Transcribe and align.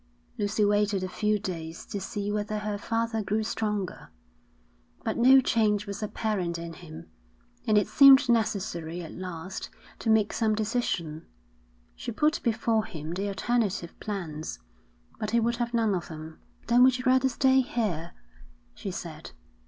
Lucy 0.35 0.65
waited 0.65 1.03
a 1.03 1.07
few 1.07 1.37
days 1.37 1.85
to 1.85 2.01
see 2.01 2.31
whether 2.31 2.57
her 2.57 2.75
father 2.79 3.21
grew 3.21 3.43
stronger, 3.43 4.09
but 5.03 5.15
no 5.15 5.39
change 5.39 5.85
was 5.85 6.01
apparent 6.01 6.57
in 6.57 6.73
him, 6.73 7.05
and 7.67 7.77
it 7.77 7.87
seemed 7.87 8.27
necessary 8.27 9.03
at 9.03 9.11
last 9.11 9.69
to 9.99 10.09
make 10.09 10.33
some 10.33 10.55
decision. 10.55 11.27
She 11.95 12.11
put 12.11 12.41
before 12.41 12.85
him 12.85 13.13
the 13.13 13.27
alternative 13.27 13.93
plans, 13.99 14.57
but 15.19 15.29
he 15.29 15.39
would 15.39 15.57
have 15.57 15.71
none 15.71 15.93
of 15.93 16.07
them. 16.07 16.39
'Then 16.65 16.81
would 16.83 16.97
you 16.97 17.03
rather 17.05 17.29
stay 17.29 17.61
here?' 17.61 18.13
she 18.73 18.89
said. 18.89 19.33